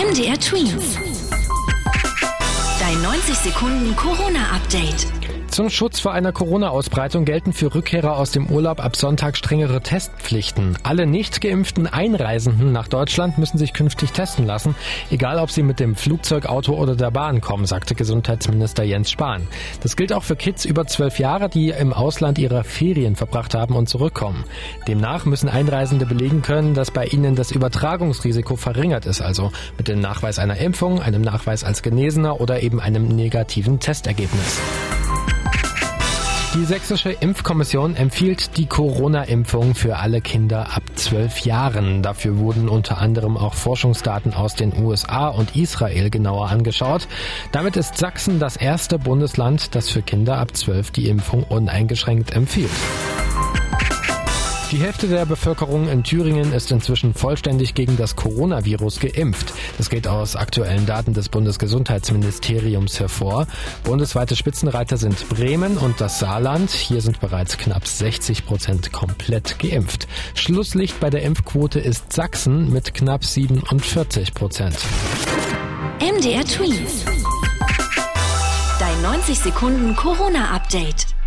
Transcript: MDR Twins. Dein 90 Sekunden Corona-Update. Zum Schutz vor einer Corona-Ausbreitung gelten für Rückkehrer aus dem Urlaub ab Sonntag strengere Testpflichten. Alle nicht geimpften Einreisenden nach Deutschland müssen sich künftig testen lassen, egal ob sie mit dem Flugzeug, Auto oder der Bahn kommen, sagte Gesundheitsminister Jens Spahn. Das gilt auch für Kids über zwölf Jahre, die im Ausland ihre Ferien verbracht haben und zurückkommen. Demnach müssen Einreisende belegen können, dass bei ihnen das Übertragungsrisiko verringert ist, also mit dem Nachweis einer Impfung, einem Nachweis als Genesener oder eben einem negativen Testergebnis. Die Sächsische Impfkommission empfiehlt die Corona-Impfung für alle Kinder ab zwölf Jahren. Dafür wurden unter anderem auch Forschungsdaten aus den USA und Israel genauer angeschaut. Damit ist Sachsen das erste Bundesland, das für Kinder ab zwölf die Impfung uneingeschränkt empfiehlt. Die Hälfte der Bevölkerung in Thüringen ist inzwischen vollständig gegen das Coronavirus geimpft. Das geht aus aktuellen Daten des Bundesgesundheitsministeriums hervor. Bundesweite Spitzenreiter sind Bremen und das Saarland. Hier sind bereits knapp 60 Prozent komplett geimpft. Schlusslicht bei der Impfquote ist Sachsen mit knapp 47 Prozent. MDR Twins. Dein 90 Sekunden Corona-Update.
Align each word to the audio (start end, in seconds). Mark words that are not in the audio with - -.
MDR 0.00 0.38
Twins. 0.40 0.96
Dein 2.80 3.02
90 3.02 3.34
Sekunden 3.34 3.94
Corona-Update. 3.94 5.06
Zum 5.50 5.68
Schutz 5.68 5.98
vor 5.98 6.12
einer 6.12 6.30
Corona-Ausbreitung 6.30 7.24
gelten 7.24 7.52
für 7.52 7.74
Rückkehrer 7.74 8.16
aus 8.16 8.30
dem 8.30 8.46
Urlaub 8.46 8.78
ab 8.78 8.94
Sonntag 8.94 9.36
strengere 9.36 9.80
Testpflichten. 9.80 10.78
Alle 10.84 11.06
nicht 11.06 11.40
geimpften 11.40 11.88
Einreisenden 11.88 12.70
nach 12.70 12.86
Deutschland 12.86 13.36
müssen 13.36 13.58
sich 13.58 13.72
künftig 13.72 14.12
testen 14.12 14.46
lassen, 14.46 14.76
egal 15.10 15.40
ob 15.40 15.50
sie 15.50 15.64
mit 15.64 15.80
dem 15.80 15.96
Flugzeug, 15.96 16.46
Auto 16.46 16.74
oder 16.74 16.94
der 16.94 17.10
Bahn 17.10 17.40
kommen, 17.40 17.66
sagte 17.66 17.96
Gesundheitsminister 17.96 18.84
Jens 18.84 19.10
Spahn. 19.10 19.48
Das 19.82 19.96
gilt 19.96 20.12
auch 20.12 20.22
für 20.22 20.36
Kids 20.36 20.64
über 20.64 20.86
zwölf 20.86 21.18
Jahre, 21.18 21.48
die 21.48 21.70
im 21.70 21.92
Ausland 21.92 22.38
ihre 22.38 22.62
Ferien 22.62 23.16
verbracht 23.16 23.52
haben 23.52 23.74
und 23.74 23.88
zurückkommen. 23.88 24.44
Demnach 24.86 25.24
müssen 25.24 25.48
Einreisende 25.48 26.06
belegen 26.06 26.42
können, 26.42 26.74
dass 26.74 26.92
bei 26.92 27.06
ihnen 27.06 27.34
das 27.34 27.50
Übertragungsrisiko 27.50 28.54
verringert 28.54 29.04
ist, 29.04 29.20
also 29.20 29.50
mit 29.76 29.88
dem 29.88 29.98
Nachweis 29.98 30.38
einer 30.38 30.58
Impfung, 30.58 31.02
einem 31.02 31.22
Nachweis 31.22 31.64
als 31.64 31.82
Genesener 31.82 32.40
oder 32.40 32.62
eben 32.62 32.80
einem 32.80 33.08
negativen 33.08 33.80
Testergebnis. 33.80 34.60
Die 36.52 36.64
Sächsische 36.64 37.10
Impfkommission 37.12 37.94
empfiehlt 37.94 38.56
die 38.56 38.66
Corona-Impfung 38.66 39.76
für 39.76 39.98
alle 39.98 40.20
Kinder 40.20 40.74
ab 40.74 40.82
zwölf 40.96 41.38
Jahren. 41.42 42.02
Dafür 42.02 42.38
wurden 42.38 42.68
unter 42.68 42.98
anderem 42.98 43.36
auch 43.36 43.54
Forschungsdaten 43.54 44.34
aus 44.34 44.56
den 44.56 44.76
USA 44.82 45.28
und 45.28 45.54
Israel 45.54 46.10
genauer 46.10 46.48
angeschaut. 46.50 47.06
Damit 47.52 47.76
ist 47.76 47.98
Sachsen 47.98 48.40
das 48.40 48.56
erste 48.56 48.98
Bundesland, 48.98 49.76
das 49.76 49.90
für 49.90 50.02
Kinder 50.02 50.38
ab 50.38 50.56
zwölf 50.56 50.90
die 50.90 51.08
Impfung 51.08 51.44
uneingeschränkt 51.44 52.32
empfiehlt. 52.32 52.70
Die 54.70 54.78
Hälfte 54.78 55.08
der 55.08 55.26
Bevölkerung 55.26 55.88
in 55.88 56.04
Thüringen 56.04 56.52
ist 56.52 56.70
inzwischen 56.70 57.12
vollständig 57.12 57.74
gegen 57.74 57.96
das 57.96 58.14
Coronavirus 58.14 59.00
geimpft. 59.00 59.52
Das 59.78 59.90
geht 59.90 60.06
aus 60.06 60.36
aktuellen 60.36 60.86
Daten 60.86 61.12
des 61.12 61.28
Bundesgesundheitsministeriums 61.28 63.00
hervor. 63.00 63.48
Bundesweite 63.82 64.36
Spitzenreiter 64.36 64.96
sind 64.96 65.28
Bremen 65.28 65.76
und 65.76 66.00
das 66.00 66.20
Saarland. 66.20 66.70
Hier 66.70 67.00
sind 67.00 67.18
bereits 67.18 67.58
knapp 67.58 67.84
60 67.84 68.46
Prozent 68.46 68.92
komplett 68.92 69.58
geimpft. 69.58 70.06
Schlusslicht 70.34 71.00
bei 71.00 71.10
der 71.10 71.22
Impfquote 71.22 71.80
ist 71.80 72.12
Sachsen 72.12 72.72
mit 72.72 72.94
knapp 72.94 73.24
47 73.24 74.34
Prozent. 74.34 74.76
MDR 75.98 76.44
Twins. 76.44 77.04
Dein 78.78 79.02
90 79.02 79.36
Sekunden 79.36 79.96
Corona-Update. 79.96 81.19